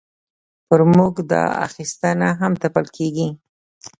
[0.67, 3.29] پر موږ دا اخیستنه هم تپل کېږي.